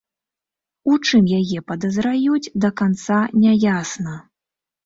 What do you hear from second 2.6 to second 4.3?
да канца не ясна.